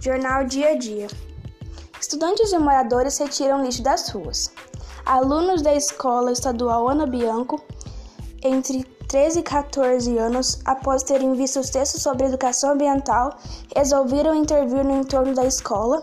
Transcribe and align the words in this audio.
Jornal 0.00 0.44
Dia 0.44 0.70
a 0.70 0.76
Dia. 0.76 1.08
Estudantes 2.00 2.50
e 2.52 2.58
moradores 2.58 3.18
retiram 3.18 3.62
lixo 3.62 3.82
das 3.82 4.08
ruas. 4.08 4.50
Alunos 5.04 5.60
da 5.60 5.74
Escola 5.74 6.32
Estadual 6.32 6.88
Ana 6.88 7.06
Bianco, 7.06 7.62
entre 8.42 8.82
13 9.08 9.40
e 9.40 9.42
14 9.42 10.16
anos, 10.16 10.58
após 10.64 11.02
terem 11.02 11.34
visto 11.34 11.60
os 11.60 11.68
textos 11.68 12.02
sobre 12.02 12.24
educação 12.24 12.72
ambiental, 12.72 13.36
resolveram 13.76 14.34
intervir 14.34 14.82
no 14.82 15.00
entorno 15.00 15.34
da 15.34 15.44
escola 15.44 16.02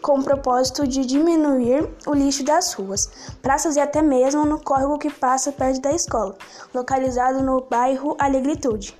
com 0.00 0.20
o 0.20 0.22
propósito 0.22 0.86
de 0.86 1.04
diminuir 1.04 1.88
o 2.06 2.14
lixo 2.14 2.44
das 2.44 2.72
ruas, 2.74 3.10
praças 3.42 3.74
e 3.74 3.80
até 3.80 4.00
mesmo 4.02 4.46
no 4.46 4.62
córrego 4.62 4.98
que 4.98 5.10
passa 5.10 5.50
perto 5.50 5.80
da 5.80 5.92
escola, 5.92 6.36
localizado 6.72 7.42
no 7.42 7.60
bairro 7.62 8.16
Alegritude. 8.20 8.96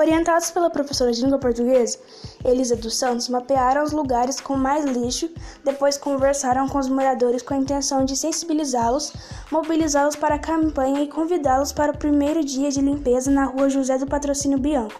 Orientados 0.00 0.50
pela 0.50 0.70
professora 0.70 1.12
de 1.12 1.20
língua 1.20 1.38
portuguesa, 1.38 1.98
Elisa 2.42 2.74
dos 2.74 2.96
Santos, 2.96 3.28
mapearam 3.28 3.82
os 3.82 3.92
lugares 3.92 4.40
com 4.40 4.56
mais 4.56 4.86
lixo, 4.86 5.28
depois 5.62 5.98
conversaram 5.98 6.66
com 6.66 6.78
os 6.78 6.88
moradores 6.88 7.42
com 7.42 7.52
a 7.52 7.58
intenção 7.58 8.06
de 8.06 8.16
sensibilizá-los, 8.16 9.12
mobilizá-los 9.50 10.16
para 10.16 10.36
a 10.36 10.38
campanha 10.38 11.02
e 11.02 11.06
convidá-los 11.06 11.70
para 11.70 11.92
o 11.92 11.98
primeiro 11.98 12.42
dia 12.42 12.70
de 12.70 12.80
limpeza 12.80 13.30
na 13.30 13.44
rua 13.44 13.68
José 13.68 13.98
do 13.98 14.06
Patrocínio 14.06 14.58
Bianco, 14.58 14.98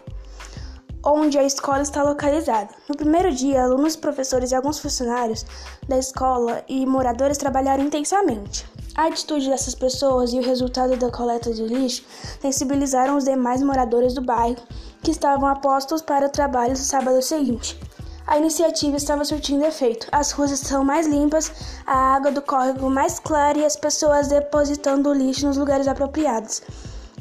onde 1.03 1.35
a 1.39 1.43
escola 1.43 1.81
está 1.81 2.03
localizada. 2.03 2.69
No 2.87 2.95
primeiro 2.95 3.31
dia, 3.31 3.63
alunos, 3.63 3.95
professores 3.95 4.51
e 4.51 4.55
alguns 4.55 4.77
funcionários 4.77 5.43
da 5.89 5.97
escola 5.97 6.63
e 6.69 6.85
moradores 6.85 7.39
trabalharam 7.39 7.83
intensamente. 7.83 8.70
A 8.93 9.05
atitude 9.05 9.49
dessas 9.49 9.73
pessoas 9.73 10.33
e 10.33 10.39
o 10.39 10.43
resultado 10.43 10.97
da 10.97 11.09
coleta 11.09 11.53
de 11.53 11.63
lixo 11.63 12.03
sensibilizaram 12.41 13.15
os 13.15 13.23
demais 13.23 13.63
moradores 13.63 14.13
do 14.13 14.21
bairro 14.21 14.57
que 15.01 15.11
estavam 15.11 15.47
apostos 15.47 16.01
para 16.01 16.27
o 16.27 16.29
trabalho 16.29 16.71
no 16.71 16.77
sábado 16.77 17.21
seguinte. 17.21 17.79
A 18.27 18.37
iniciativa 18.37 18.97
estava 18.97 19.23
surtindo 19.23 19.65
efeito. 19.65 20.07
As 20.11 20.31
ruas 20.31 20.51
estão 20.51 20.83
mais 20.83 21.07
limpas, 21.07 21.51
a 21.87 22.15
água 22.15 22.31
do 22.31 22.41
córrego 22.41 22.89
mais 22.89 23.17
clara 23.17 23.57
e 23.57 23.65
as 23.65 23.77
pessoas 23.77 24.27
depositando 24.27 25.09
o 25.09 25.13
lixo 25.13 25.47
nos 25.47 25.57
lugares 25.57 25.87
apropriados. 25.87 26.61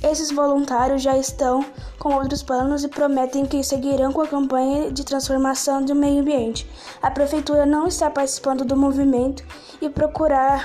Esses 0.03 0.31
voluntários 0.33 1.03
já 1.03 1.17
estão 1.17 1.65
com 1.99 2.15
outros 2.15 2.43
planos 2.43 2.83
e 2.83 2.89
prometem 2.89 3.47
que 3.47 3.62
seguirão 3.62 4.12
com 4.12 4.23
a 4.23 4.27
campanha 4.27 4.91
de 4.91 5.05
transformação 5.05 5.84
do 5.84 5.95
meio 5.95 6.21
ambiente. 6.21 6.69
A 7.01 7.11
prefeitura 7.11 7.65
não 7.65 7.87
está 7.87 8.11
participando 8.11 8.65
do 8.65 8.77
movimento 8.77 9.45
e 9.81 9.89
procurar 9.89 10.65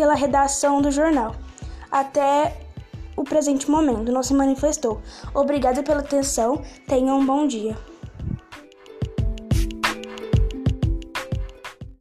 pela 0.00 0.14
redação 0.14 0.80
do 0.80 0.90
jornal. 0.90 1.36
Até 1.90 2.56
o 3.14 3.22
presente 3.22 3.70
momento 3.70 4.10
não 4.10 4.22
se 4.22 4.32
manifestou. 4.32 5.02
Obrigada 5.34 5.82
pela 5.82 6.00
atenção. 6.00 6.62
Tenham 6.88 7.18
um 7.18 7.26
bom 7.26 7.46
dia. 7.46 7.76